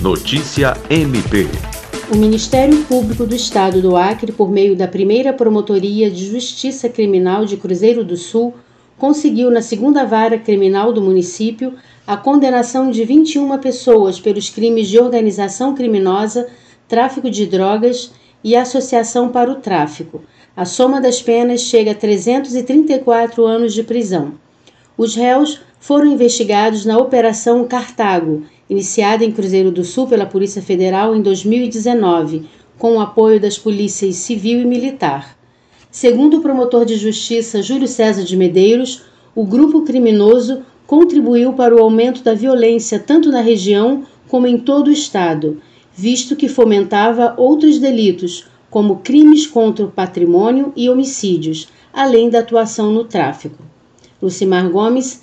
Notícia 0.00 0.76
MP. 0.88 1.48
O 2.14 2.16
Ministério 2.16 2.84
Público 2.84 3.26
do 3.26 3.34
Estado 3.34 3.82
do 3.82 3.96
Acre, 3.96 4.30
por 4.30 4.48
meio 4.48 4.76
da 4.76 4.86
primeira 4.86 5.32
Promotoria 5.32 6.08
de 6.08 6.24
Justiça 6.30 6.88
Criminal 6.88 7.44
de 7.44 7.56
Cruzeiro 7.56 8.04
do 8.04 8.16
Sul, 8.16 8.54
conseguiu 8.96 9.50
na 9.50 9.60
segunda 9.60 10.04
vara 10.04 10.38
criminal 10.38 10.92
do 10.92 11.02
município 11.02 11.74
a 12.06 12.16
condenação 12.16 12.92
de 12.92 13.04
21 13.04 13.58
pessoas 13.58 14.20
pelos 14.20 14.48
crimes 14.48 14.86
de 14.86 15.00
organização 15.00 15.74
criminosa, 15.74 16.46
tráfico 16.86 17.28
de 17.28 17.44
drogas 17.44 18.12
e 18.44 18.54
associação 18.54 19.30
para 19.30 19.50
o 19.50 19.56
tráfico. 19.56 20.22
A 20.56 20.64
soma 20.64 21.00
das 21.00 21.20
penas 21.20 21.62
chega 21.62 21.90
a 21.90 21.94
334 21.94 23.44
anos 23.44 23.74
de 23.74 23.82
prisão. 23.82 24.34
Os 24.96 25.16
réus 25.16 25.60
foram 25.80 26.06
investigados 26.06 26.84
na 26.84 26.98
Operação 26.98 27.66
Cartago, 27.66 28.44
iniciada 28.68 29.24
em 29.24 29.32
Cruzeiro 29.32 29.70
do 29.70 29.84
Sul 29.84 30.06
pela 30.06 30.26
Polícia 30.26 30.60
Federal 30.60 31.14
em 31.14 31.22
2019, 31.22 32.46
com 32.78 32.96
o 32.96 33.00
apoio 33.00 33.40
das 33.40 33.58
polícias 33.58 34.16
civil 34.16 34.60
e 34.60 34.64
militar. 34.64 35.36
Segundo 35.90 36.38
o 36.38 36.40
promotor 36.40 36.84
de 36.84 36.96
justiça 36.96 37.62
Júlio 37.62 37.88
César 37.88 38.22
de 38.22 38.36
Medeiros, 38.36 39.02
o 39.34 39.44
grupo 39.44 39.82
criminoso 39.82 40.62
contribuiu 40.86 41.52
para 41.52 41.74
o 41.74 41.80
aumento 41.80 42.22
da 42.22 42.34
violência 42.34 42.98
tanto 42.98 43.30
na 43.30 43.40
região 43.40 44.04
como 44.28 44.46
em 44.46 44.58
todo 44.58 44.88
o 44.88 44.92
estado, 44.92 45.60
visto 45.94 46.36
que 46.36 46.48
fomentava 46.48 47.34
outros 47.36 47.78
delitos, 47.78 48.46
como 48.70 48.96
crimes 48.96 49.46
contra 49.46 49.84
o 49.84 49.90
patrimônio 49.90 50.72
e 50.76 50.88
homicídios, 50.88 51.68
além 51.92 52.30
da 52.30 52.40
atuação 52.40 52.92
no 52.92 53.04
tráfico. 53.04 53.62
Lucimar 54.20 54.68
Gomes, 54.70 55.22